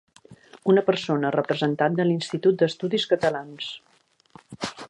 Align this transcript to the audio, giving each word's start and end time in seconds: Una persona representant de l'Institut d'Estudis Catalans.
Una 0.71 0.83
persona 0.87 1.31
representant 1.35 1.99
de 2.01 2.07
l'Institut 2.09 2.59
d'Estudis 2.63 3.09
Catalans. 3.15 3.73